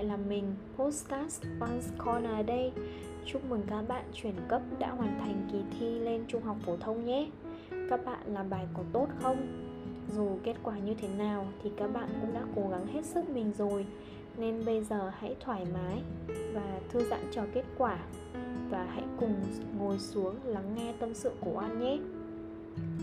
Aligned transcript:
lại 0.00 0.08
là 0.08 0.16
mình, 0.16 0.54
Postcast 0.76 1.42
One's 1.60 2.04
Corner 2.04 2.30
ở 2.30 2.42
đây. 2.42 2.72
Chúc 3.26 3.44
mừng 3.44 3.62
các 3.66 3.82
bạn 3.88 4.04
chuyển 4.14 4.34
cấp 4.48 4.62
đã 4.78 4.90
hoàn 4.90 5.18
thành 5.18 5.48
kỳ 5.52 5.58
thi 5.78 5.98
lên 5.98 6.24
trung 6.28 6.42
học 6.42 6.56
phổ 6.66 6.76
thông 6.76 7.04
nhé. 7.04 7.30
Các 7.90 8.04
bạn 8.04 8.20
làm 8.26 8.50
bài 8.50 8.66
có 8.74 8.82
tốt 8.92 9.08
không? 9.22 9.66
Dù 10.16 10.38
kết 10.44 10.56
quả 10.62 10.78
như 10.78 10.94
thế 10.94 11.08
nào 11.08 11.46
thì 11.62 11.70
các 11.76 11.86
bạn 11.86 12.08
cũng 12.20 12.34
đã 12.34 12.42
cố 12.56 12.68
gắng 12.70 12.86
hết 12.86 13.04
sức 13.04 13.30
mình 13.30 13.52
rồi. 13.58 13.86
Nên 14.36 14.64
bây 14.64 14.84
giờ 14.84 15.12
hãy 15.18 15.36
thoải 15.40 15.66
mái 15.74 16.02
và 16.52 16.80
thư 16.88 17.00
giãn 17.10 17.20
cho 17.32 17.42
kết 17.54 17.64
quả. 17.78 17.98
Và 18.70 18.84
hãy 18.84 19.04
cùng 19.20 19.34
ngồi 19.78 19.98
xuống 19.98 20.34
lắng 20.44 20.74
nghe 20.76 20.94
tâm 20.98 21.14
sự 21.14 21.30
của 21.40 21.58
An 21.58 21.80
nhé. 21.80 21.98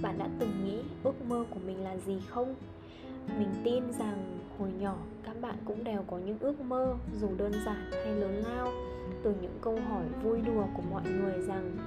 Bạn 0.01 0.17
đã 0.17 0.29
từng 0.39 0.65
nghĩ 0.65 0.81
ước 1.03 1.21
mơ 1.29 1.45
của 1.49 1.59
mình 1.65 1.83
là 1.83 1.97
gì 1.97 2.19
không? 2.27 2.55
Mình 3.27 3.49
tin 3.63 3.83
rằng 3.99 4.39
hồi 4.59 4.69
nhỏ 4.79 4.97
các 5.23 5.41
bạn 5.41 5.55
cũng 5.65 5.83
đều 5.83 6.03
có 6.07 6.17
những 6.17 6.37
ước 6.39 6.61
mơ, 6.61 6.95
dù 7.19 7.27
đơn 7.37 7.51
giản 7.65 7.91
hay 7.91 8.15
lớn 8.15 8.43
lao, 8.47 8.71
từ 9.23 9.33
những 9.41 9.57
câu 9.61 9.79
hỏi 9.89 10.05
vui 10.23 10.41
đùa 10.41 10.63
của 10.75 10.83
mọi 10.91 11.03
người 11.03 11.41
rằng 11.47 11.77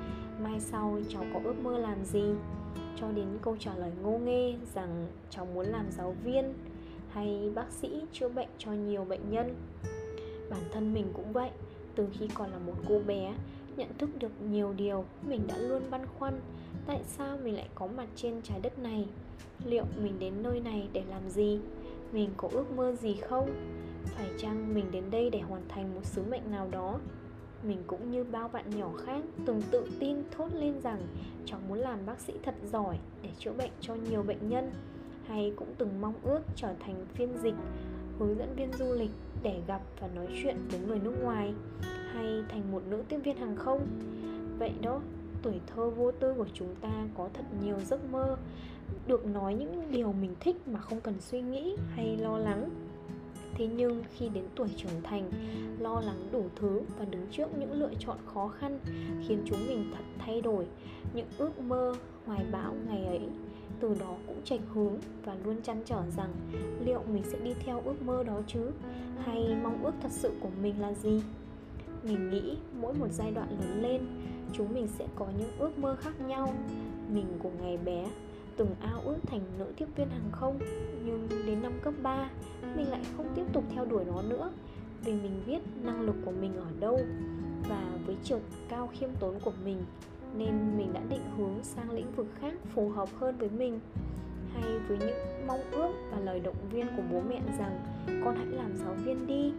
mai 0.42 0.60
sau 0.60 0.98
cháu 1.08 1.24
có 1.34 1.40
ước 1.44 1.54
mơ 1.62 1.78
làm 1.78 2.04
gì, 2.04 2.24
cho 2.96 3.12
đến 3.12 3.26
câu 3.42 3.56
trả 3.60 3.74
lời 3.74 3.90
ngô 4.02 4.18
nghê 4.18 4.54
rằng 4.74 5.06
cháu 5.30 5.46
muốn 5.54 5.66
làm 5.66 5.86
giáo 5.90 6.14
viên 6.24 6.54
hay 7.10 7.50
bác 7.54 7.72
sĩ 7.72 8.02
chữa 8.12 8.28
bệnh 8.28 8.48
cho 8.58 8.72
nhiều 8.72 9.04
bệnh 9.04 9.30
nhân. 9.30 9.54
Bản 10.50 10.62
thân 10.72 10.94
mình 10.94 11.06
cũng 11.14 11.32
vậy, 11.32 11.50
từ 11.94 12.08
khi 12.12 12.28
còn 12.34 12.50
là 12.50 12.58
một 12.58 12.74
cô 12.88 13.00
bé 13.06 13.34
nhận 13.76 13.88
thức 13.98 14.10
được 14.18 14.32
nhiều 14.50 14.72
điều. 14.76 15.04
Mình 15.28 15.46
đã 15.46 15.58
luôn 15.58 15.82
băn 15.90 16.06
khoăn, 16.18 16.40
tại 16.86 17.00
sao 17.06 17.38
mình 17.44 17.56
lại 17.56 17.68
có 17.74 17.86
mặt 17.86 18.08
trên 18.16 18.42
trái 18.42 18.60
đất 18.60 18.78
này? 18.78 19.08
Liệu 19.64 19.84
mình 20.02 20.18
đến 20.18 20.42
nơi 20.42 20.60
này 20.60 20.88
để 20.92 21.02
làm 21.08 21.30
gì? 21.30 21.60
Mình 22.12 22.30
có 22.36 22.48
ước 22.52 22.70
mơ 22.70 22.92
gì 22.92 23.14
không? 23.14 23.50
Phải 24.04 24.30
chăng 24.38 24.74
mình 24.74 24.84
đến 24.90 25.04
đây 25.10 25.30
để 25.30 25.40
hoàn 25.40 25.62
thành 25.68 25.94
một 25.94 26.04
sứ 26.04 26.22
mệnh 26.30 26.50
nào 26.50 26.68
đó? 26.70 26.98
Mình 27.62 27.82
cũng 27.86 28.10
như 28.10 28.24
bao 28.24 28.48
bạn 28.48 28.70
nhỏ 28.70 28.90
khác 29.06 29.24
từng 29.46 29.62
tự 29.70 29.86
tin 30.00 30.16
thốt 30.30 30.48
lên 30.54 30.80
rằng 30.80 31.06
cháu 31.46 31.60
muốn 31.68 31.78
làm 31.78 32.06
bác 32.06 32.20
sĩ 32.20 32.32
thật 32.42 32.54
giỏi 32.72 32.98
để 33.22 33.28
chữa 33.38 33.52
bệnh 33.52 33.70
cho 33.80 33.94
nhiều 33.94 34.22
bệnh 34.22 34.48
nhân, 34.48 34.70
hay 35.26 35.52
cũng 35.56 35.74
từng 35.78 36.00
mong 36.00 36.14
ước 36.22 36.40
trở 36.56 36.74
thành 36.80 37.06
phiên 37.14 37.28
dịch 37.42 37.54
hướng 38.20 38.38
dẫn 38.38 38.54
viên 38.56 38.72
du 38.72 38.92
lịch 38.92 39.10
để 39.42 39.60
gặp 39.66 39.80
và 40.00 40.08
nói 40.14 40.26
chuyện 40.42 40.56
với 40.70 40.80
người 40.80 40.98
nước 40.98 41.14
ngoài 41.22 41.52
hay 42.12 42.42
thành 42.48 42.72
một 42.72 42.82
nữ 42.90 43.02
tiếp 43.08 43.18
viên 43.24 43.36
hàng 43.36 43.56
không? 43.56 43.86
Vậy 44.58 44.72
đó, 44.82 45.00
tuổi 45.42 45.60
thơ 45.66 45.90
vô 45.90 46.12
tư 46.12 46.34
của 46.36 46.46
chúng 46.54 46.74
ta 46.80 47.06
có 47.16 47.28
thật 47.34 47.44
nhiều 47.64 47.76
giấc 47.80 48.00
mơ, 48.12 48.36
được 49.06 49.26
nói 49.26 49.54
những 49.54 49.90
điều 49.90 50.12
mình 50.12 50.34
thích 50.40 50.56
mà 50.68 50.80
không 50.80 51.00
cần 51.00 51.14
suy 51.20 51.40
nghĩ 51.40 51.76
hay 51.94 52.16
lo 52.16 52.38
lắng. 52.38 52.70
Thế 53.54 53.68
nhưng 53.76 54.02
khi 54.16 54.28
đến 54.28 54.44
tuổi 54.54 54.68
trưởng 54.76 55.02
thành, 55.02 55.30
lo 55.78 56.00
lắng 56.00 56.28
đủ 56.32 56.44
thứ 56.56 56.80
và 56.98 57.04
đứng 57.04 57.26
trước 57.30 57.48
những 57.58 57.72
lựa 57.72 57.92
chọn 57.98 58.16
khó 58.26 58.48
khăn 58.48 58.78
khiến 59.28 59.42
chúng 59.44 59.58
mình 59.68 59.90
thật 59.94 60.04
thay 60.18 60.40
đổi. 60.40 60.66
Những 61.14 61.26
ước 61.38 61.58
mơ, 61.58 61.94
hoài 62.26 62.44
bão 62.52 62.74
ngày 62.88 63.04
ấy 63.04 63.20
từ 63.80 63.96
đó 64.00 64.14
cũng 64.26 64.42
chệch 64.44 64.60
hướng 64.74 64.94
và 65.24 65.36
luôn 65.44 65.56
chăn 65.62 65.82
trở 65.84 66.02
rằng 66.16 66.30
liệu 66.84 67.02
mình 67.12 67.22
sẽ 67.26 67.38
đi 67.38 67.54
theo 67.64 67.82
ước 67.84 68.02
mơ 68.02 68.24
đó 68.24 68.40
chứ? 68.46 68.70
Hay 69.24 69.56
mong 69.62 69.84
ước 69.84 69.92
thật 70.02 70.12
sự 70.12 70.32
của 70.40 70.50
mình 70.62 70.80
là 70.80 70.92
gì? 70.92 71.22
Mình 72.02 72.30
nghĩ 72.30 72.56
mỗi 72.80 72.94
một 72.94 73.08
giai 73.10 73.30
đoạn 73.30 73.48
lớn 73.50 73.82
lên, 73.82 74.00
chúng 74.52 74.74
mình 74.74 74.88
sẽ 74.98 75.06
có 75.16 75.26
những 75.38 75.50
ước 75.58 75.78
mơ 75.78 75.96
khác 76.00 76.20
nhau. 76.20 76.54
Mình 77.14 77.26
của 77.42 77.50
ngày 77.62 77.76
bé, 77.76 78.06
từng 78.56 78.74
ao 78.80 79.00
ước 79.04 79.16
thành 79.26 79.40
nữ 79.58 79.66
tiếp 79.76 79.86
viên 79.96 80.08
hàng 80.08 80.30
không. 80.32 80.58
Nhưng 81.04 81.28
đến 81.46 81.62
năm 81.62 81.72
cấp 81.82 81.94
3 82.02 82.30
mình 82.76 82.90
lại 82.90 83.00
không 83.16 83.26
tiếp 83.34 83.44
tục 83.52 83.64
theo 83.74 83.84
đuổi 83.84 84.04
nó 84.04 84.22
nữa, 84.22 84.50
vì 85.04 85.12
mình 85.12 85.42
biết 85.46 85.58
năng 85.82 86.00
lực 86.00 86.16
của 86.24 86.32
mình 86.40 86.56
ở 86.56 86.66
đâu 86.80 87.00
và 87.68 87.98
với 88.06 88.16
chiều 88.24 88.40
cao 88.68 88.90
khiêm 88.92 89.10
tốn 89.20 89.40
của 89.44 89.52
mình 89.64 89.78
nên 90.36 90.78
mình 90.78 90.92
đã 90.92 91.00
định 91.08 91.24
hướng 91.36 91.54
sang 91.62 91.90
lĩnh 91.90 92.12
vực 92.16 92.26
khác 92.40 92.54
phù 92.74 92.88
hợp 92.88 93.08
hơn 93.18 93.36
với 93.38 93.48
mình. 93.50 93.80
Hay 94.54 94.78
với 94.88 94.98
những 94.98 95.46
mong 95.46 95.60
ước 95.70 95.92
và 96.10 96.18
lời 96.20 96.40
động 96.40 96.56
viên 96.70 96.86
của 96.96 97.02
bố 97.12 97.20
mẹ 97.28 97.40
rằng 97.58 97.80
con 98.24 98.36
hãy 98.36 98.46
làm 98.46 98.76
giáo 98.76 98.94
viên 99.04 99.26
đi. 99.26 99.52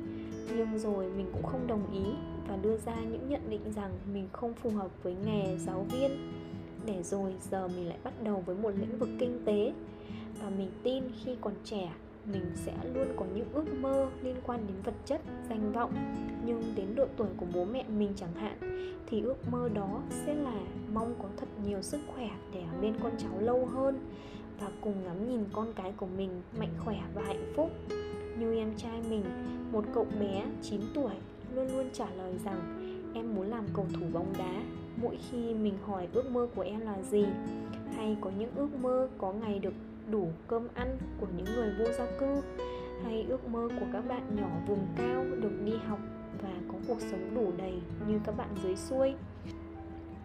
Nhưng 0.56 0.80
rồi 0.80 1.12
mình 1.18 1.30
cũng 1.34 1.44
không 1.44 1.68
đồng 1.68 1.94
ý 1.94 2.04
và 2.48 2.58
đưa 2.58 2.78
ra 2.78 2.96
những 3.12 3.30
nhận 3.30 3.50
định 3.50 3.74
rằng 3.76 3.92
mình 4.14 4.28
không 4.32 4.54
phù 4.54 4.70
hợp 4.70 4.92
với 5.04 5.16
nghề 5.26 5.58
giáo 5.58 5.86
viên. 5.92 6.32
Để 6.86 7.04
rồi 7.04 7.36
giờ 7.52 7.68
mình 7.68 7.88
lại 7.88 7.98
bắt 8.04 8.14
đầu 8.24 8.44
với 8.46 8.56
một 8.56 8.72
lĩnh 8.80 9.00
vực 9.00 9.10
kinh 9.20 9.46
tế. 9.46 9.74
Và 10.42 10.50
mình 10.50 10.72
tin 10.84 11.04
khi 11.24 11.36
còn 11.42 11.54
trẻ 11.64 11.92
mình 12.26 12.46
sẽ 12.56 12.74
luôn 12.94 13.08
có 13.16 13.26
những 13.36 13.48
ước 13.54 13.74
mơ 13.82 14.08
liên 14.24 14.36
quan 14.46 14.60
đến 14.68 14.78
vật 14.84 14.94
chất, 15.06 15.22
danh 15.50 15.72
vọng. 15.72 15.94
Nhưng 16.46 16.64
đến 16.76 16.96
độ 16.96 17.06
tuổi 17.18 17.28
của 17.38 17.46
bố 17.54 17.66
mẹ 17.66 17.86
mình 17.98 18.14
chẳng 18.16 18.34
hạn, 18.34 18.58
thì 19.08 19.22
ước 19.22 19.52
mơ 19.52 19.70
đó 19.74 20.02
sẽ 20.26 20.34
là 20.34 20.62
mong 20.94 21.16
có 21.22 21.26
thật 21.38 21.48
nhiều 21.66 21.82
sức 21.82 22.00
khỏe 22.16 22.30
để 22.54 22.62
ở 22.62 22.82
bên 22.82 22.94
con 23.04 23.12
cháu 23.18 23.40
lâu 23.40 23.66
hơn 23.66 24.00
và 24.60 24.68
cùng 24.82 25.04
ngắm 25.04 25.30
nhìn 25.30 25.46
con 25.54 25.74
cái 25.74 25.94
của 25.98 26.08
mình 26.18 26.30
mạnh 26.60 26.74
khỏe 26.86 27.00
và 27.14 27.22
hạnh 27.22 27.54
phúc. 27.56 27.70
Như 28.40 28.56
em 28.56 28.74
trai 28.78 29.02
mình, 29.10 29.24
một 29.72 29.86
cậu 29.94 30.08
bé 30.20 30.46
9 30.62 30.82
tuổi, 30.94 31.14
luôn 31.56 31.68
luôn 31.68 31.90
trả 31.94 32.10
lời 32.18 32.34
rằng 32.46 32.60
em 33.14 33.36
muốn 33.36 33.50
làm 33.50 33.66
cầu 33.74 33.86
thủ 33.94 34.06
bóng 34.14 34.34
đá. 34.38 34.64
Mỗi 35.02 35.18
khi 35.30 35.54
mình 35.54 35.74
hỏi 35.86 36.08
ước 36.14 36.32
mơ 36.32 36.48
của 36.56 36.62
em 36.62 36.80
là 36.80 37.02
gì, 37.02 37.26
hay 37.96 38.18
có 38.22 38.32
những 38.38 38.52
ước 38.56 38.70
mơ 38.82 39.10
có 39.18 39.34
ngày 39.34 39.60
được 39.60 39.74
đủ 40.12 40.30
cơm 40.48 40.68
ăn 40.74 40.98
của 41.20 41.28
những 41.38 41.46
người 41.46 41.74
vô 41.80 41.86
gia 41.98 42.06
cư, 42.20 42.42
hay 43.04 43.26
ước 43.30 43.48
mơ 43.48 43.70
của 43.80 43.86
các 43.94 44.08
bạn 44.08 44.36
nhỏ 44.36 44.50
vùng 44.68 44.88
cao 44.98 45.26
được 45.42 45.62
đi 45.66 45.74
học 45.88 46.00
và 46.42 46.54
có 46.68 46.74
cuộc 46.88 47.02
sống 47.02 47.36
đủ 47.36 47.52
đầy 47.58 47.82
như 48.08 48.20
các 48.26 48.38
bạn 48.38 48.50
dưới 48.64 48.76
xuôi. 48.76 49.14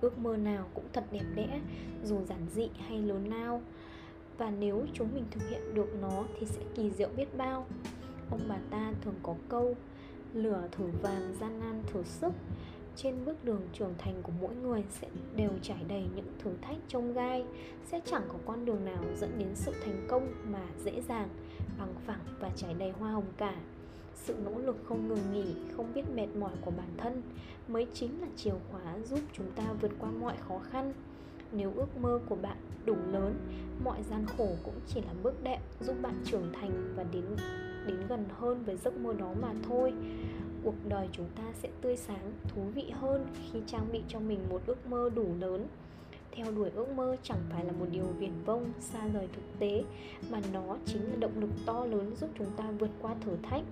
Ước 0.01 0.19
mơ 0.19 0.37
nào 0.37 0.67
cũng 0.75 0.85
thật 0.93 1.05
đẹp 1.13 1.25
đẽ, 1.35 1.61
dù 2.05 2.25
giản 2.25 2.47
dị 2.55 2.69
hay 2.89 2.99
lớn 2.99 3.29
lao. 3.29 3.63
Và 4.39 4.51
nếu 4.51 4.87
chúng 4.93 5.09
mình 5.15 5.25
thực 5.31 5.49
hiện 5.51 5.75
được 5.75 5.89
nó 6.01 6.25
thì 6.39 6.47
sẽ 6.47 6.61
kỳ 6.75 6.91
diệu 6.91 7.09
biết 7.17 7.37
bao. 7.37 7.67
Ông 8.31 8.41
bà 8.49 8.57
ta 8.71 8.93
thường 9.05 9.15
có 9.23 9.35
câu, 9.49 9.75
lửa 10.35 10.69
thử 10.73 10.85
vàng 11.03 11.35
gian 11.41 11.61
nan 11.61 11.83
thử 11.87 12.03
sức 12.05 12.33
trên 12.97 13.25
bước 13.25 13.45
đường 13.45 13.61
trưởng 13.73 13.95
thành 13.99 14.15
của 14.23 14.33
mỗi 14.41 14.55
người 14.55 14.85
sẽ 14.91 15.09
đều 15.37 15.51
trải 15.63 15.85
đầy 15.89 16.05
những 16.17 16.33
thử 16.39 16.51
thách 16.63 16.77
trông 16.89 17.13
gai, 17.13 17.45
sẽ 17.87 18.01
chẳng 18.05 18.23
có 18.29 18.35
con 18.47 18.65
đường 18.65 18.85
nào 18.85 19.05
dẫn 19.17 19.39
đến 19.39 19.49
sự 19.55 19.73
thành 19.85 20.07
công 20.09 20.33
mà 20.53 20.63
dễ 20.85 21.01
dàng, 21.09 21.29
bằng 21.79 21.95
phẳng 22.07 22.21
và 22.41 22.51
trải 22.57 22.75
đầy 22.75 22.91
hoa 22.91 23.11
hồng 23.11 23.27
cả. 23.37 23.57
Sự 24.15 24.35
nỗ 24.45 24.59
lực 24.59 24.77
không 24.85 25.09
ngừng 25.09 25.33
nghỉ, 25.33 25.55
không 25.77 25.93
biết 25.95 26.03
mệt 26.15 26.29
mỏi 26.41 26.53
của 26.65 26.71
bản 26.71 26.89
thân 26.97 27.23
mới 27.69 27.87
chính 27.95 28.21
là 28.21 28.27
chìa 28.37 28.55
khóa 28.71 28.99
giúp 29.05 29.21
chúng 29.33 29.51
ta 29.53 29.65
vượt 29.81 29.93
qua 29.99 30.11
mọi 30.11 30.35
khó 30.49 30.59
khăn. 30.59 30.93
Nếu 31.53 31.73
ước 31.77 31.97
mơ 31.97 32.21
của 32.29 32.37
bạn 32.37 32.57
đủ 32.85 32.97
lớn, 33.13 33.35
mọi 33.85 34.03
gian 34.03 34.27
khổ 34.37 34.49
cũng 34.65 34.81
chỉ 34.87 35.01
là 35.01 35.13
bước 35.23 35.45
đệm 35.45 35.61
giúp 35.81 35.97
bạn 36.03 36.15
trưởng 36.25 36.53
thành 36.53 36.95
và 36.97 37.05
đến 37.13 37.25
đến 37.87 37.97
gần 38.09 38.25
hơn 38.39 38.63
với 38.67 38.77
giấc 38.77 38.97
mơ 38.97 39.13
đó 39.19 39.35
mà 39.43 39.55
thôi 39.69 39.93
cuộc 40.67 40.89
đời 40.89 41.09
chúng 41.13 41.29
ta 41.37 41.43
sẽ 41.55 41.69
tươi 41.81 41.97
sáng, 41.97 42.33
thú 42.49 42.63
vị 42.75 42.91
hơn 42.93 43.27
khi 43.53 43.59
trang 43.67 43.89
bị 43.93 44.03
cho 44.09 44.21
mình 44.21 44.39
một 44.51 44.63
ước 44.67 44.87
mơ 44.87 45.11
đủ 45.15 45.27
lớn. 45.41 45.67
Theo 46.33 46.47
đuổi 46.53 46.71
ước 46.75 46.89
mơ 46.89 47.17
chẳng 47.23 47.39
phải 47.51 47.65
là 47.65 47.73
một 47.73 47.87
điều 47.91 48.05
viển 48.19 48.33
vông, 48.45 48.73
xa 48.81 49.09
rời 49.09 49.29
thực 49.33 49.59
tế, 49.59 49.85
mà 50.31 50.41
nó 50.53 50.77
chính 50.87 51.03
là 51.03 51.17
động 51.21 51.41
lực 51.41 51.51
to 51.67 51.85
lớn 51.85 52.17
giúp 52.17 52.31
chúng 52.39 52.51
ta 52.57 52.71
vượt 52.79 52.91
qua 53.03 53.15
thử 53.21 53.37
thách. 53.43 53.63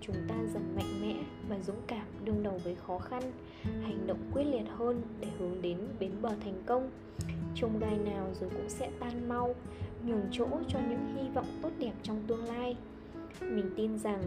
Chúng 0.00 0.16
ta 0.28 0.34
dần 0.54 0.76
mạnh 0.76 1.00
mẽ 1.02 1.16
và 1.48 1.58
dũng 1.60 1.80
cảm 1.86 2.06
đương 2.24 2.42
đầu 2.42 2.60
với 2.64 2.74
khó 2.86 2.98
khăn, 2.98 3.22
hành 3.62 4.06
động 4.06 4.30
quyết 4.32 4.44
liệt 4.44 4.64
hơn 4.76 5.02
để 5.20 5.28
hướng 5.38 5.62
đến 5.62 5.78
bến 6.00 6.12
bờ 6.22 6.30
thành 6.44 6.62
công. 6.66 6.90
Trông 7.54 7.78
gai 7.78 7.98
nào 7.98 8.30
rồi 8.40 8.50
cũng 8.50 8.68
sẽ 8.68 8.90
tan 9.00 9.28
mau, 9.28 9.54
nhường 10.06 10.22
chỗ 10.32 10.46
cho 10.68 10.78
những 10.88 11.16
hy 11.16 11.28
vọng 11.34 11.58
tốt 11.62 11.70
đẹp 11.78 11.92
trong 12.02 12.22
tương 12.26 12.44
lai 12.44 12.76
mình 13.40 13.70
tin 13.76 13.98
rằng 13.98 14.22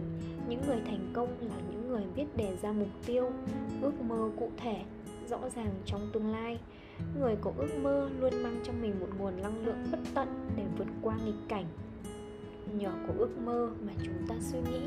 những 0.48 0.60
người 0.66 0.80
thành 0.84 1.10
công 1.12 1.28
là 1.40 1.54
những 1.70 1.88
người 1.88 2.02
biết 2.16 2.36
đề 2.36 2.56
ra 2.62 2.72
mục 2.72 2.88
tiêu, 3.06 3.30
ước 3.82 4.00
mơ 4.00 4.30
cụ 4.38 4.50
thể, 4.56 4.76
rõ 5.28 5.38
ràng 5.56 5.74
trong 5.86 6.10
tương 6.12 6.32
lai. 6.32 6.58
Người 7.20 7.36
có 7.40 7.52
ước 7.56 7.74
mơ 7.82 8.10
luôn 8.20 8.42
mang 8.42 8.60
trong 8.64 8.82
mình 8.82 9.00
một 9.00 9.08
nguồn 9.18 9.42
năng 9.42 9.66
lượng 9.66 9.84
bất 9.92 9.98
tận 10.14 10.28
để 10.56 10.64
vượt 10.78 10.88
qua 11.02 11.16
nghịch 11.24 11.48
cảnh. 11.48 11.66
Nhờ 12.78 12.90
có 13.06 13.14
ước 13.18 13.38
mơ 13.44 13.70
mà 13.86 13.92
chúng 14.04 14.26
ta 14.28 14.34
suy 14.40 14.58
nghĩ 14.58 14.80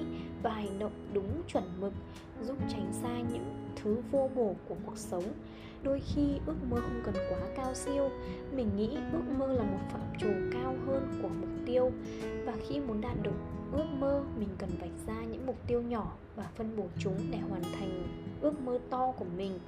và 0.44 0.52
hành 0.52 0.80
động 0.80 0.92
đúng 1.14 1.42
chuẩn 1.48 1.64
mực, 1.80 1.94
giúp 2.42 2.58
tránh 2.70 2.94
xa 3.02 3.20
những 3.34 3.46
thứ 3.76 3.98
vô 4.12 4.30
bổ 4.36 4.56
của 4.70 4.76
cuộc 4.86 4.98
sống. 4.98 5.24
Đôi 5.84 6.02
khi 6.06 6.22
ước 6.46 6.56
mơ 6.70 6.78
không 6.82 7.02
cần 7.06 7.16
quá 7.30 7.40
cao 7.56 7.74
siêu, 7.74 8.10
mình 8.56 8.70
nghĩ 8.78 8.98
ước 9.14 9.24
mơ 9.38 9.54
là 9.54 9.64
một 9.64 9.80
phạm 9.92 10.02
trù 10.20 10.28
cao 10.54 10.76
hơn 10.88 11.20
của 11.22 11.28
mục 11.28 11.50
tiêu. 11.66 11.92
Và 12.46 12.54
khi 12.68 12.80
muốn 12.80 13.02
đạt 13.02 13.24
được 13.24 13.36
ước 13.76 13.86
mơ, 14.00 14.24
mình 14.40 14.50
cần 14.58 14.70
vạch 14.82 15.08
ra 15.08 15.24
những 15.24 15.46
mục 15.46 15.56
tiêu 15.68 15.82
nhỏ 15.82 16.14
và 16.36 16.50
phân 16.56 16.78
bổ 16.78 16.88
chúng 17.00 17.18
để 17.32 17.38
hoàn 17.38 17.64
thành 17.64 18.08
ước 18.42 18.60
mơ 18.60 18.80
to 18.90 19.12
của 19.12 19.26
mình 19.38 19.60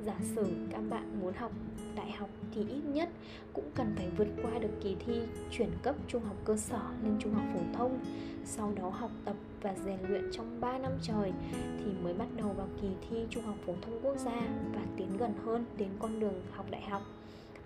giả 0.00 0.16
sử 0.34 0.46
các 0.70 0.82
bạn 0.90 1.20
muốn 1.20 1.34
học 1.34 1.52
đại 1.96 2.12
học 2.12 2.28
thì 2.54 2.60
ít 2.68 2.80
nhất 2.84 3.08
cũng 3.52 3.70
cần 3.74 3.94
phải 3.96 4.08
vượt 4.16 4.28
qua 4.42 4.58
được 4.58 4.80
kỳ 4.82 4.96
thi 5.06 5.20
chuyển 5.50 5.70
cấp 5.82 5.94
trung 6.08 6.22
học 6.24 6.36
cơ 6.44 6.56
sở 6.56 6.80
lên 7.02 7.16
trung 7.20 7.34
học 7.34 7.44
phổ 7.54 7.60
thông, 7.78 7.98
sau 8.44 8.72
đó 8.76 8.88
học 8.88 9.10
tập 9.24 9.36
và 9.62 9.74
rèn 9.84 9.98
luyện 10.08 10.24
trong 10.32 10.60
3 10.60 10.78
năm 10.78 10.92
trời 11.02 11.32
thì 11.78 11.92
mới 12.02 12.14
bắt 12.14 12.28
đầu 12.36 12.48
vào 12.48 12.68
kỳ 12.82 12.88
thi 13.10 13.16
Trung 13.30 13.44
học 13.44 13.56
phổ 13.66 13.74
thông 13.82 14.00
quốc 14.02 14.16
gia 14.16 14.40
và 14.74 14.82
tiến 14.96 15.16
gần 15.16 15.32
hơn 15.44 15.64
đến 15.78 15.88
con 15.98 16.20
đường 16.20 16.42
học 16.52 16.66
đại 16.70 16.82
học. 16.82 17.02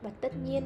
Và 0.02 0.10
tất 0.20 0.32
nhiên, 0.46 0.62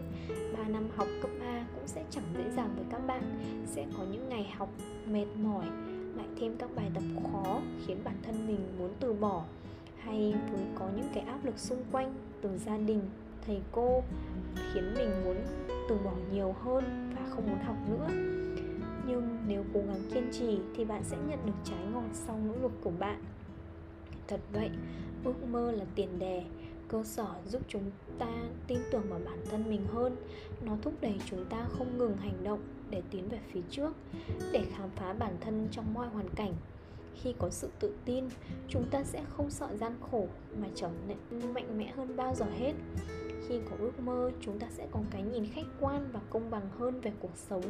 3 0.58 0.68
năm 0.68 0.88
học 0.96 1.08
cấp 1.22 1.30
3 1.40 1.66
cũng 1.74 1.86
sẽ 1.86 2.04
chẳng 2.10 2.24
dễ 2.34 2.50
dàng 2.56 2.70
với 2.76 2.84
các 2.90 3.06
bạn. 3.06 3.22
Sẽ 3.66 3.86
có 3.98 4.04
những 4.12 4.28
ngày 4.28 4.52
học 4.56 4.68
mệt 5.06 5.26
mỏi 5.42 5.66
Lại 6.16 6.26
thêm 6.40 6.56
các 6.58 6.70
bài 6.74 6.90
tập 6.94 7.02
khó 7.22 7.60
khiến 7.86 7.98
bản 8.04 8.16
thân 8.22 8.46
mình 8.46 8.60
muốn 8.78 8.90
từ 9.00 9.12
bỏ. 9.12 9.44
Hay 9.98 10.34
với 10.52 10.60
có 10.74 10.88
những 10.96 11.08
cái 11.14 11.24
áp 11.24 11.44
lực 11.44 11.58
xung 11.58 11.82
quanh 11.92 12.14
từ 12.40 12.58
gia 12.58 12.76
đình, 12.76 13.00
thầy 13.46 13.60
cô 13.72 14.02
Khiến 14.72 14.94
mình 14.94 15.24
muốn 15.24 15.36
từ 15.88 15.96
bỏ 16.04 16.12
nhiều 16.32 16.54
hơn 16.64 17.12
và 17.16 17.26
không 17.30 17.46
muốn 17.50 17.58
học 17.64 17.76
nữa. 17.88 18.06
Nhưng 19.06 19.38
nếu 19.48 19.64
cố 19.74 19.80
gắng 19.80 20.02
kiên 20.14 20.28
trì 20.32 20.58
thì 20.76 20.84
bạn 20.84 21.02
sẽ 21.04 21.16
nhận 21.28 21.38
được 21.46 21.52
trái 21.64 21.86
ngọt 21.92 22.08
sau 22.12 22.38
nỗ 22.46 22.54
lực 22.62 22.72
của 22.84 22.92
bạn. 22.98 23.22
Thật 24.28 24.40
vậy 24.52 24.70
ước 25.24 25.44
mơ 25.50 25.72
là 25.72 25.84
tiền 25.94 26.18
đề 26.18 26.42
cơ 26.92 27.02
sở 27.04 27.26
giúp 27.48 27.62
chúng 27.68 27.90
ta 28.18 28.28
tin 28.66 28.78
tưởng 28.90 29.04
vào 29.08 29.20
bản 29.24 29.38
thân 29.50 29.70
mình 29.70 29.86
hơn. 29.92 30.16
Nó 30.64 30.76
thúc 30.82 30.94
đẩy 31.00 31.14
chúng 31.26 31.44
ta 31.44 31.66
không 31.70 31.98
ngừng 31.98 32.16
hành 32.16 32.44
động 32.44 32.60
để 32.90 33.02
tiến 33.10 33.28
về 33.28 33.38
phía 33.52 33.60
trước, 33.70 33.92
để 34.52 34.64
khám 34.76 34.90
phá 34.96 35.12
bản 35.12 35.36
thân 35.40 35.68
trong 35.70 35.94
mọi 35.94 36.08
hoàn 36.08 36.28
cảnh. 36.28 36.54
Khi 37.22 37.34
có 37.38 37.50
sự 37.50 37.68
tự 37.80 37.94
tin, 38.04 38.24
chúng 38.68 38.88
ta 38.90 39.04
sẽ 39.04 39.22
không 39.36 39.50
sợ 39.50 39.76
gian 39.76 39.92
khổ 40.10 40.26
mà 40.60 40.68
trở 40.74 40.90
nên 41.08 41.52
mạnh 41.54 41.78
mẽ 41.78 41.92
hơn 41.96 42.16
bao 42.16 42.34
giờ 42.34 42.46
hết 42.58 42.72
khi 43.48 43.60
có 43.70 43.76
ước 43.78 44.00
mơ, 44.00 44.30
chúng 44.40 44.58
ta 44.58 44.66
sẽ 44.70 44.86
có 44.90 45.00
cái 45.10 45.22
nhìn 45.22 45.46
khách 45.46 45.66
quan 45.80 46.08
và 46.12 46.20
công 46.30 46.50
bằng 46.50 46.68
hơn 46.78 47.00
về 47.00 47.12
cuộc 47.20 47.36
sống. 47.36 47.62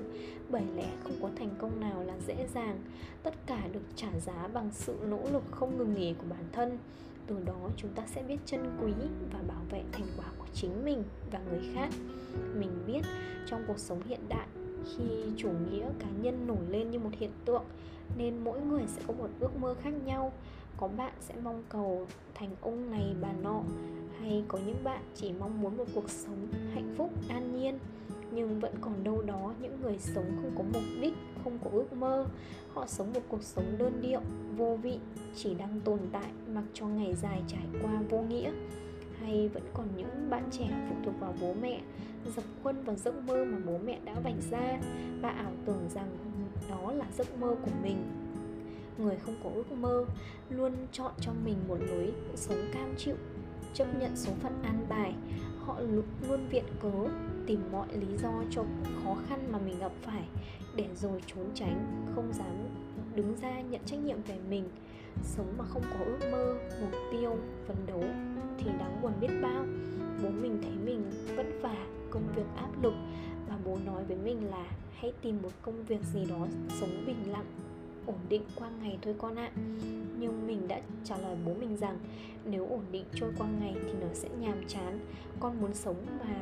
Bởi 0.48 0.62
lẽ 0.76 0.88
không 1.02 1.12
có 1.22 1.28
thành 1.36 1.50
công 1.58 1.80
nào 1.80 2.04
là 2.04 2.14
dễ 2.26 2.46
dàng. 2.54 2.78
Tất 3.22 3.34
cả 3.46 3.68
được 3.72 3.82
trả 3.96 4.08
giá 4.18 4.48
bằng 4.52 4.70
sự 4.72 4.96
nỗ 5.06 5.20
lực 5.32 5.42
không 5.50 5.78
ngừng 5.78 5.94
nghỉ 5.94 6.14
của 6.14 6.26
bản 6.30 6.44
thân. 6.52 6.78
Từ 7.26 7.36
đó, 7.44 7.70
chúng 7.76 7.90
ta 7.94 8.02
sẽ 8.06 8.22
biết 8.22 8.36
trân 8.46 8.60
quý 8.82 8.92
và 9.32 9.38
bảo 9.48 9.62
vệ 9.70 9.82
thành 9.92 10.06
quả 10.16 10.26
của 10.38 10.46
chính 10.54 10.84
mình 10.84 11.04
và 11.30 11.40
người 11.50 11.60
khác. 11.74 11.88
Mình 12.54 12.84
biết 12.86 13.02
trong 13.46 13.64
cuộc 13.66 13.78
sống 13.78 14.02
hiện 14.06 14.20
đại, 14.28 14.46
khi 14.84 15.04
chủ 15.36 15.48
nghĩa 15.70 15.88
cá 15.98 16.08
nhân 16.22 16.46
nổi 16.46 16.66
lên 16.68 16.90
như 16.90 16.98
một 16.98 17.10
hiện 17.18 17.30
tượng, 17.44 17.64
nên 18.18 18.44
mỗi 18.44 18.60
người 18.60 18.82
sẽ 18.86 19.02
có 19.06 19.14
một 19.14 19.28
ước 19.40 19.56
mơ 19.56 19.74
khác 19.82 19.94
nhau. 20.04 20.32
Có 20.76 20.88
bạn 20.88 21.12
sẽ 21.20 21.34
mong 21.42 21.62
cầu 21.68 22.06
thành 22.34 22.50
ông 22.60 22.90
này, 22.90 23.14
bà 23.20 23.32
nọ 23.42 23.62
hay 24.22 24.44
có 24.48 24.58
những 24.66 24.84
bạn 24.84 25.02
chỉ 25.14 25.32
mong 25.40 25.60
muốn 25.60 25.76
một 25.76 25.84
cuộc 25.94 26.10
sống 26.10 26.48
hạnh 26.74 26.94
phúc, 26.96 27.10
an 27.28 27.60
nhiên, 27.60 27.78
nhưng 28.30 28.60
vẫn 28.60 28.74
còn 28.80 29.04
đâu 29.04 29.22
đó 29.22 29.54
những 29.60 29.80
người 29.82 29.98
sống 29.98 30.24
không 30.36 30.52
có 30.58 30.64
mục 30.72 30.88
đích, 31.00 31.14
không 31.44 31.58
có 31.64 31.70
ước 31.72 31.92
mơ. 31.92 32.26
Họ 32.72 32.86
sống 32.86 33.12
một 33.12 33.20
cuộc 33.28 33.42
sống 33.42 33.74
đơn 33.78 34.00
điệu, 34.02 34.20
vô 34.56 34.78
vị, 34.82 34.98
chỉ 35.36 35.54
đang 35.54 35.80
tồn 35.84 35.98
tại 36.12 36.30
mặc 36.54 36.64
cho 36.74 36.86
ngày 36.86 37.14
dài 37.14 37.42
trải 37.48 37.66
qua 37.82 38.02
vô 38.10 38.22
nghĩa. 38.22 38.52
Hay 39.20 39.48
vẫn 39.48 39.62
còn 39.74 39.88
những 39.96 40.30
bạn 40.30 40.48
trẻ 40.50 40.86
phụ 40.88 40.96
thuộc 41.04 41.14
vào 41.20 41.34
bố 41.40 41.54
mẹ, 41.62 41.80
dập 42.36 42.44
khuôn 42.62 42.82
vào 42.84 42.96
giấc 42.96 43.14
mơ 43.26 43.44
mà 43.44 43.58
bố 43.66 43.78
mẹ 43.84 43.98
đã 44.04 44.14
vạch 44.24 44.42
ra, 44.50 44.80
và 45.20 45.28
ảo 45.28 45.52
tưởng 45.66 45.88
rằng 45.94 46.08
đó 46.70 46.92
là 46.92 47.06
giấc 47.16 47.38
mơ 47.38 47.54
của 47.62 47.70
mình. 47.82 47.96
Người 48.98 49.16
không 49.16 49.34
có 49.44 49.50
ước 49.54 49.72
mơ 49.72 50.04
luôn 50.50 50.72
chọn 50.92 51.12
cho 51.20 51.32
mình 51.44 51.56
một 51.68 51.78
lối 51.80 52.12
sống 52.34 52.58
cam 52.72 52.94
chịu 52.96 53.14
chấp 53.74 53.86
nhận 54.00 54.16
số 54.16 54.32
phận 54.42 54.62
an 54.62 54.86
bài. 54.88 55.14
Họ 55.60 55.80
luôn 56.28 56.46
viện 56.50 56.64
cớ 56.82 57.08
tìm 57.46 57.60
mọi 57.72 57.86
lý 57.92 58.16
do 58.22 58.32
cho 58.50 58.64
khó 59.04 59.16
khăn 59.28 59.48
mà 59.52 59.58
mình 59.58 59.78
gặp 59.78 59.92
phải 60.02 60.22
để 60.76 60.88
rồi 60.94 61.22
trốn 61.26 61.46
tránh, 61.54 62.06
không 62.14 62.32
dám 62.32 62.68
đứng 63.14 63.36
ra 63.42 63.60
nhận 63.60 63.80
trách 63.84 64.04
nhiệm 64.04 64.22
về 64.22 64.38
mình. 64.50 64.64
Sống 65.22 65.54
mà 65.58 65.64
không 65.64 65.82
có 65.82 66.04
ước 66.04 66.18
mơ, 66.32 66.54
mục 66.80 67.00
tiêu, 67.12 67.36
phấn 67.66 67.76
đấu 67.86 68.04
thì 68.58 68.70
đáng 68.78 69.02
buồn 69.02 69.12
biết 69.20 69.30
bao. 69.42 69.64
Bố 70.22 70.30
mình 70.30 70.58
thấy 70.62 70.72
mình 70.84 71.10
vất 71.36 71.46
vả, 71.62 71.86
công 72.10 72.22
việc 72.36 72.46
áp 72.56 72.82
lực 72.82 72.94
và 73.48 73.58
bố 73.64 73.78
nói 73.86 74.04
với 74.04 74.16
mình 74.16 74.50
là 74.50 74.66
hãy 74.92 75.12
tìm 75.22 75.42
một 75.42 75.52
công 75.62 75.84
việc 75.84 76.00
gì 76.12 76.24
đó 76.24 76.46
sống 76.80 77.04
bình 77.06 77.32
lặng 77.32 77.46
ổn 78.06 78.18
định 78.28 78.42
qua 78.56 78.68
ngày 78.82 78.98
thôi 79.02 79.14
con 79.18 79.36
ạ. 79.36 79.50
Nhưng 80.18 80.46
mình 80.46 80.68
đã 80.68 80.80
trả 81.04 81.16
lời 81.16 81.36
bố 81.46 81.54
mình 81.60 81.76
rằng 81.76 81.98
nếu 82.44 82.66
ổn 82.66 82.82
định 82.92 83.04
trôi 83.14 83.32
qua 83.38 83.46
ngày 83.60 83.74
thì 83.84 83.92
nó 84.00 84.06
sẽ 84.14 84.28
nhàm 84.40 84.68
chán. 84.68 84.98
Con 85.40 85.60
muốn 85.60 85.74
sống 85.74 85.96
mà 86.18 86.34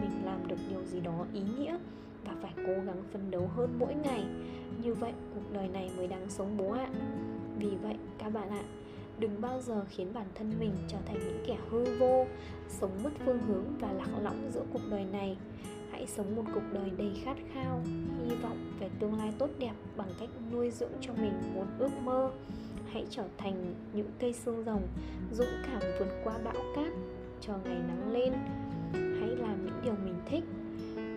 mình 0.00 0.10
làm 0.24 0.48
được 0.48 0.56
điều 0.70 0.84
gì 0.84 1.00
đó 1.00 1.26
ý 1.34 1.40
nghĩa 1.58 1.78
và 2.24 2.34
phải 2.42 2.52
cố 2.56 2.72
gắng 2.72 3.02
phấn 3.12 3.30
đấu 3.30 3.50
hơn 3.56 3.76
mỗi 3.78 3.94
ngày. 3.94 4.24
Như 4.82 4.94
vậy, 4.94 5.12
cuộc 5.34 5.52
đời 5.52 5.68
này 5.68 5.90
mới 5.96 6.06
đáng 6.06 6.30
sống 6.30 6.56
bố 6.56 6.72
ạ. 6.72 6.88
Vì 7.58 7.70
vậy, 7.82 7.96
các 8.18 8.28
bạn 8.28 8.50
ạ, 8.50 8.62
đừng 9.18 9.40
bao 9.40 9.60
giờ 9.60 9.84
khiến 9.90 10.12
bản 10.14 10.26
thân 10.34 10.52
mình 10.60 10.72
trở 10.88 10.98
thành 11.06 11.18
những 11.18 11.44
kẻ 11.46 11.56
hư 11.70 11.98
vô, 11.98 12.26
sống 12.68 12.90
mất 13.04 13.10
phương 13.24 13.38
hướng 13.38 13.64
và 13.80 13.92
lạc 13.92 14.08
lõng 14.22 14.50
giữa 14.54 14.64
cuộc 14.72 14.82
đời 14.90 15.04
này 15.04 15.36
sống 16.08 16.36
một 16.36 16.44
cuộc 16.54 16.62
đời 16.72 16.90
đầy 16.98 17.12
khát 17.24 17.36
khao, 17.52 17.82
hy 18.24 18.34
vọng 18.34 18.72
về 18.80 18.88
tương 18.98 19.18
lai 19.18 19.32
tốt 19.38 19.50
đẹp 19.58 19.72
bằng 19.96 20.08
cách 20.20 20.28
nuôi 20.52 20.70
dưỡng 20.70 20.92
cho 21.00 21.12
mình 21.12 21.32
một 21.54 21.66
ước 21.78 21.90
mơ, 22.04 22.30
hãy 22.92 23.06
trở 23.10 23.24
thành 23.38 23.74
những 23.92 24.10
cây 24.18 24.32
xương 24.32 24.64
rồng 24.64 24.82
dũng 25.32 25.62
cảm 25.66 25.80
vượt 25.98 26.08
qua 26.24 26.38
bão 26.44 26.62
cát 26.76 26.92
cho 27.40 27.52
ngày 27.64 27.78
nắng 27.88 28.12
lên. 28.12 28.32
Hãy 28.92 29.36
làm 29.36 29.66
những 29.66 29.80
điều 29.84 29.94
mình 30.04 30.20
thích 30.26 30.44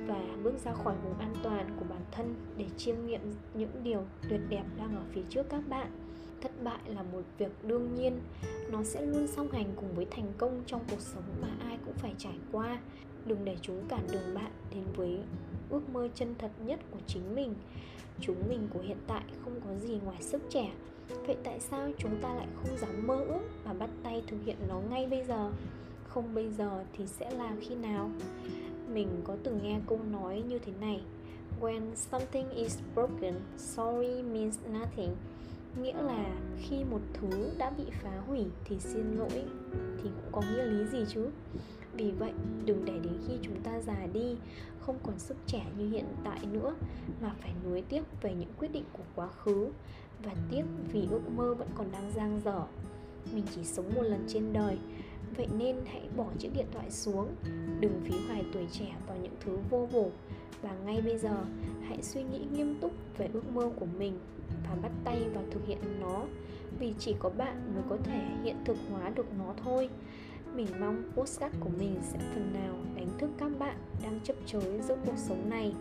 và 0.07 0.21
bước 0.43 0.53
ra 0.65 0.73
khỏi 0.73 0.95
vùng 1.03 1.19
an 1.19 1.33
toàn 1.43 1.75
của 1.79 1.85
bản 1.89 2.01
thân 2.11 2.35
để 2.57 2.65
chiêm 2.77 2.95
nghiệm 3.05 3.21
những 3.53 3.83
điều 3.83 4.03
tuyệt 4.29 4.41
đẹp 4.49 4.63
đang 4.77 4.95
ở 4.95 5.03
phía 5.11 5.23
trước 5.29 5.49
các 5.49 5.61
bạn. 5.69 5.91
Thất 6.41 6.63
bại 6.63 6.79
là 6.85 7.03
một 7.03 7.21
việc 7.37 7.51
đương 7.63 7.95
nhiên, 7.95 8.19
nó 8.71 8.83
sẽ 8.83 9.01
luôn 9.01 9.27
song 9.27 9.51
hành 9.51 9.73
cùng 9.75 9.95
với 9.95 10.05
thành 10.11 10.27
công 10.37 10.63
trong 10.65 10.81
cuộc 10.89 11.01
sống 11.01 11.23
mà 11.41 11.47
ai 11.59 11.77
cũng 11.85 11.93
phải 11.93 12.13
trải 12.17 12.37
qua 12.51 12.79
đừng 13.25 13.45
để 13.45 13.57
chúng 13.61 13.87
cản 13.89 14.07
đường 14.11 14.33
bạn 14.35 14.51
đến 14.71 14.83
với 14.95 15.19
ước 15.69 15.89
mơ 15.89 16.07
chân 16.15 16.35
thật 16.37 16.51
nhất 16.65 16.79
của 16.91 16.99
chính 17.07 17.35
mình. 17.35 17.53
Chúng 18.19 18.49
mình 18.49 18.67
của 18.73 18.79
hiện 18.79 18.97
tại 19.07 19.23
không 19.43 19.61
có 19.65 19.75
gì 19.75 19.99
ngoài 20.03 20.21
sức 20.21 20.41
trẻ. 20.49 20.71
Vậy 21.27 21.37
tại 21.43 21.59
sao 21.59 21.89
chúng 21.97 22.21
ta 22.21 22.33
lại 22.33 22.47
không 22.55 22.77
dám 22.77 23.07
mơ 23.07 23.25
ước 23.27 23.41
và 23.63 23.73
bắt 23.73 23.89
tay 24.03 24.23
thực 24.27 24.37
hiện 24.45 24.57
nó 24.69 24.79
ngay 24.89 25.07
bây 25.07 25.23
giờ? 25.23 25.51
Không 26.07 26.33
bây 26.33 26.49
giờ 26.49 26.83
thì 26.97 27.07
sẽ 27.07 27.31
là 27.31 27.55
khi 27.61 27.75
nào? 27.75 28.09
Mình 28.93 29.07
có 29.23 29.37
từng 29.43 29.59
nghe 29.63 29.79
câu 29.87 29.99
nói 30.11 30.43
như 30.47 30.59
thế 30.59 30.73
này, 30.81 31.01
when 31.61 31.81
something 31.95 32.49
is 32.49 32.79
broken, 32.95 33.33
sorry 33.57 34.21
means 34.21 34.59
nothing. 34.73 35.15
Nghĩa 35.81 36.01
là 36.01 36.25
khi 36.57 36.83
một 36.83 36.99
thứ 37.13 37.51
đã 37.57 37.69
bị 37.69 37.83
phá 38.03 38.21
hủy 38.27 38.45
thì 38.65 38.79
xin 38.79 39.17
lỗi, 39.17 39.43
thì 39.71 40.03
cũng 40.03 40.31
có 40.31 40.41
nghĩa 40.41 40.63
lý 40.63 40.85
gì 40.85 41.05
chứ? 41.09 41.27
Vì 41.93 42.11
vậy, 42.11 42.31
đừng 42.65 42.85
để 42.85 42.93
đến 42.93 43.13
khi 43.27 43.33
chúng 43.41 43.61
ta 43.63 43.79
già 43.81 44.07
đi, 44.13 44.35
không 44.79 44.97
còn 45.03 45.19
sức 45.19 45.37
trẻ 45.47 45.65
như 45.77 45.89
hiện 45.89 46.05
tại 46.23 46.39
nữa, 46.51 46.75
mà 47.21 47.35
phải 47.41 47.53
nuối 47.65 47.81
tiếc 47.81 48.03
về 48.21 48.33
những 48.33 48.49
quyết 48.57 48.71
định 48.71 48.85
của 48.93 49.03
quá 49.15 49.27
khứ 49.27 49.69
và 50.23 50.31
tiếc 50.51 50.63
vì 50.91 51.07
ước 51.11 51.21
mơ 51.35 51.53
vẫn 51.53 51.67
còn 51.75 51.91
đang 51.91 52.11
dang 52.15 52.41
dở. 52.45 52.61
Mình 53.33 53.43
chỉ 53.55 53.63
sống 53.63 53.91
một 53.95 54.03
lần 54.03 54.25
trên 54.27 54.53
đời, 54.53 54.77
vậy 55.37 55.47
nên 55.57 55.75
hãy 55.85 56.01
bỏ 56.17 56.25
chiếc 56.39 56.49
điện 56.55 56.67
thoại 56.71 56.91
xuống, 56.91 57.27
đừng 57.79 58.01
phí 58.03 58.13
hoài 58.27 58.45
tuổi 58.53 58.67
trẻ 58.71 58.95
vào 59.07 59.17
những 59.17 59.35
thứ 59.45 59.57
vô 59.69 59.87
bổ. 59.93 60.09
Và 60.61 60.75
ngay 60.85 61.01
bây 61.01 61.17
giờ, 61.17 61.43
hãy 61.87 62.01
suy 62.01 62.23
nghĩ 62.23 62.39
nghiêm 62.51 62.75
túc 62.81 62.91
về 63.17 63.29
ước 63.33 63.51
mơ 63.53 63.71
của 63.79 63.87
mình 63.97 64.19
và 64.49 64.75
bắt 64.81 64.91
tay 65.03 65.23
vào 65.33 65.43
thực 65.51 65.65
hiện 65.67 65.79
nó, 66.01 66.23
vì 66.79 66.93
chỉ 66.99 67.15
có 67.19 67.29
bạn 67.29 67.73
mới 67.75 67.83
có 67.89 67.97
thể 68.03 68.21
hiện 68.43 68.55
thực 68.65 68.77
hóa 68.89 69.09
được 69.09 69.25
nó 69.37 69.53
thôi 69.63 69.89
mình 70.55 70.67
mong 70.79 71.03
postcard 71.15 71.55
của 71.59 71.69
mình 71.77 71.95
sẽ 72.01 72.19
phần 72.33 72.53
nào 72.53 72.75
đánh 72.95 73.09
thức 73.17 73.29
các 73.37 73.51
bạn 73.59 73.77
đang 74.03 74.19
chấp 74.23 74.35
chới 74.45 74.81
giữa 74.87 74.97
cuộc 75.05 75.17
sống 75.17 75.49
này. 75.49 75.73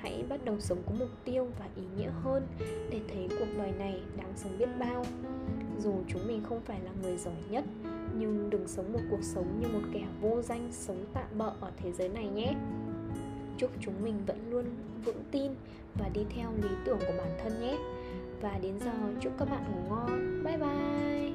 Hãy 0.00 0.24
bắt 0.28 0.44
đầu 0.44 0.60
sống 0.60 0.82
có 0.86 0.92
mục 0.98 1.08
tiêu 1.24 1.48
và 1.58 1.66
ý 1.76 1.82
nghĩa 1.96 2.10
hơn 2.22 2.46
để 2.90 3.00
thấy 3.12 3.28
cuộc 3.38 3.58
đời 3.58 3.72
này 3.78 4.02
đáng 4.16 4.32
sống 4.36 4.58
biết 4.58 4.68
bao. 4.78 5.04
Dù 5.78 5.94
chúng 6.08 6.26
mình 6.26 6.42
không 6.48 6.60
phải 6.60 6.80
là 6.80 6.90
người 7.02 7.16
giỏi 7.16 7.34
nhất, 7.50 7.64
nhưng 8.18 8.50
đừng 8.50 8.68
sống 8.68 8.92
một 8.92 9.00
cuộc 9.10 9.22
sống 9.22 9.60
như 9.60 9.68
một 9.68 9.88
kẻ 9.92 10.06
vô 10.20 10.42
danh 10.42 10.68
sống 10.72 11.04
tạm 11.12 11.26
bợ 11.38 11.52
ở 11.60 11.70
thế 11.82 11.92
giới 11.92 12.08
này 12.08 12.26
nhé. 12.26 12.54
Chúc 13.58 13.70
chúng 13.80 14.04
mình 14.04 14.14
vẫn 14.26 14.50
luôn 14.50 14.64
vững 15.04 15.24
tin 15.30 15.52
và 15.94 16.08
đi 16.08 16.20
theo 16.36 16.50
lý 16.62 16.68
tưởng 16.84 16.98
của 16.98 17.14
bản 17.18 17.38
thân 17.42 17.60
nhé. 17.60 17.78
Và 18.40 18.58
đến 18.62 18.80
giờ, 18.80 18.92
chúc 19.20 19.32
các 19.38 19.48
bạn 19.50 19.64
ngủ 19.72 19.80
ngon. 19.88 20.44
Bye 20.44 20.58
bye! 20.58 21.32